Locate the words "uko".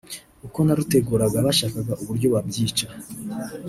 0.45-0.59